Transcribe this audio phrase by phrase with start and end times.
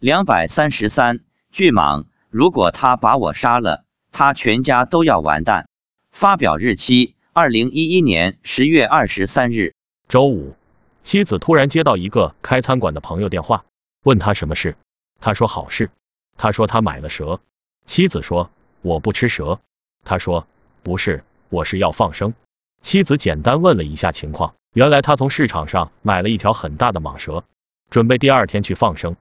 [0.00, 5.68] 两百三十三，巨蟒，如果他把我杀了，他全家都要完蛋。
[6.12, 9.74] 发表日期：二零一一年十月二十三日，
[10.08, 10.54] 周五。
[11.02, 13.64] 妻子突然接到一个开餐馆的朋友电话，
[14.04, 14.76] 问他什么事。
[15.20, 15.90] 他说好事。
[16.36, 17.40] 他说他买了蛇。
[17.84, 18.52] 妻子说
[18.82, 19.58] 我不吃蛇。
[20.04, 20.46] 他说
[20.84, 22.34] 不是，我是要放生。
[22.82, 27.42] 妻子简单问了一下情况，原来他从市场上买了一条很大的蟒蛇，
[27.90, 29.16] 准备第二天去放生。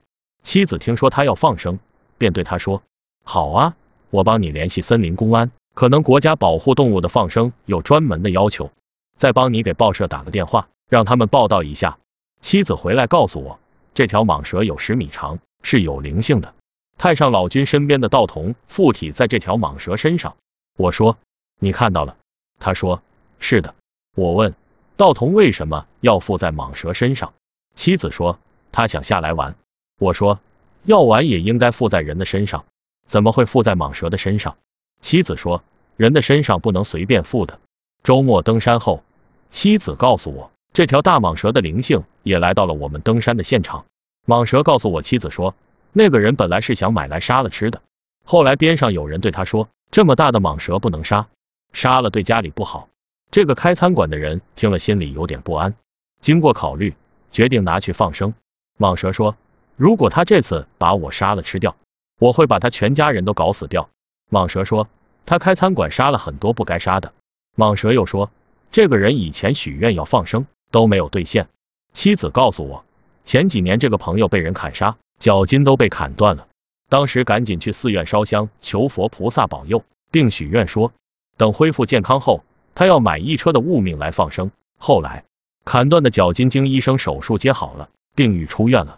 [0.48, 1.78] 妻子听说他要放生，
[2.18, 2.82] 便对他说
[3.26, 3.76] ：“好啊，
[4.10, 8.72] 我帮你联系森林公安，可能国家保护动物的放生有专门的要求，
[9.18, 11.98] 再帮你给报社打个电话，让他们报道一下。”
[12.40, 13.60] 妻子回来告诉我，
[13.94, 16.54] 这条蟒蛇有十米长，是有灵性的。
[16.98, 20.38] 太上老君身边的道童附体在这条蟒蛇身上。
[20.78, 21.18] 我说
[21.60, 22.16] ：“你看到了？”
[22.58, 23.02] 他说
[23.40, 23.76] ：“是的。”
[24.16, 24.56] 我问
[24.96, 27.34] 道童为什么要附在蟒蛇身上？
[27.76, 28.40] 妻子说
[28.72, 29.54] ：“他想下来玩。”
[30.00, 30.40] 我说，
[30.84, 32.66] 药丸也应该附在人的身上，
[33.08, 34.58] 怎么会附在蟒蛇的身上？
[35.02, 35.64] 妻子说，
[35.96, 37.60] 人的身上不能随便附的。
[38.04, 39.04] 周末登山后，
[39.50, 43.86] 妻子告诉我，这条大蟒蛇的灵性也来到了我们登山的现场。
[44.28, 45.56] 蟒蛇告诉我妻子说，
[45.94, 47.82] 那个人本来是想买来杀了吃的，
[48.24, 51.28] 后来边上有人对他说，这么大的蟒蛇不能杀，
[51.74, 52.88] 杀了对家里不好。
[53.32, 55.74] 这个开餐馆的人听了心里有点不安，
[56.22, 56.94] 经过考虑，
[57.32, 58.36] 决定拿去放生。
[58.78, 59.36] 蟒蛇说。
[59.78, 61.76] 如果他这次把我杀了吃掉，
[62.20, 63.90] 我会把他全家人都搞死掉。
[64.32, 64.90] 蟒蛇说，
[65.28, 67.14] 他开餐馆杀了很多不该杀的。
[67.56, 68.32] 蟒蛇又说，
[68.72, 71.48] 这个人以前许愿要放生都没有兑现。
[71.94, 72.86] 妻子告诉我，
[73.24, 76.48] 前几年这个朋友被人砍杀，脚筋都被砍断了，
[76.90, 80.92] 当时赶紧去寺院烧香求佛菩萨保佑，并许愿说，
[81.38, 84.50] 等恢复健康后，他要买一车的物命来放生。
[84.80, 85.24] 后来
[85.66, 88.98] 砍断的脚筋经医生手术接好了，病愈出院了。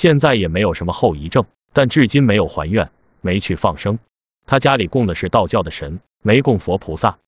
[0.00, 3.98] 现在也没有什么后遗症，但至今没有还愿，没去放生。
[4.46, 7.18] 他家里供的是道教的神，没供佛菩萨。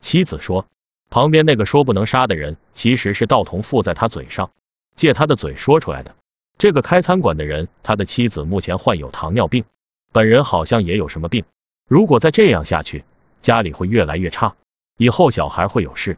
[0.00, 0.66] 妻子说，
[1.10, 4.52] 旁边那个说不能杀的人，其实是道童附在他嘴上，
[4.96, 6.16] 借他的嘴说出来的。
[6.56, 9.66] 这个开餐馆的人，他的妻子目前患有糖尿病，
[10.10, 11.44] 本人好像也有什么病。
[11.86, 13.04] 如果再这样下去，
[13.42, 14.56] 家里会越来越差，
[14.96, 16.16] 以后小孩会有事。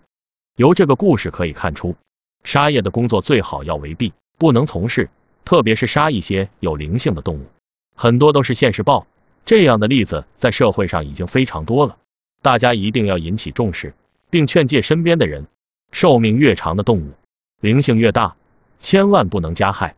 [0.54, 1.96] 由这个故事可以看出，
[2.44, 5.10] 杀业的工作最好要为避，不能从事。
[5.46, 7.46] 特别是杀一些有灵性的动物，
[7.94, 9.06] 很多都是现世报，
[9.44, 11.96] 这样的例子在社会上已经非常多了。
[12.42, 13.94] 大家一定要引起重视，
[14.28, 15.46] 并劝诫身边的人，
[15.92, 17.12] 寿命越长的动物，
[17.60, 18.34] 灵性越大，
[18.80, 19.94] 千万不能加害。